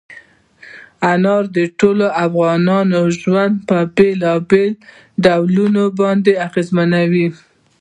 [1.11, 4.75] انار د ټولو افغانانو ژوند په بېلابېلو
[5.25, 7.27] ډولونو باندې اغېزمنوي.